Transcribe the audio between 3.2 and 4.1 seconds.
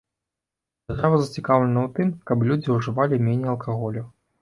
меней алкаголю.